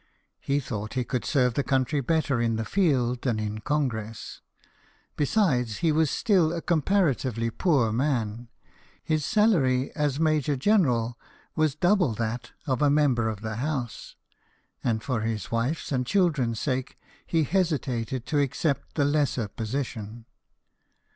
[0.39, 4.41] He thought he could serve the country better in the field than in Congress.
[5.15, 8.47] Besides, he was still a compara tively poor man.
[9.03, 11.19] His salary as Major General
[11.55, 14.15] was double that of a member of the House;
[14.83, 16.97] and for his wife's and children's sake
[17.27, 20.25] he hesi tated to accept the lesser position.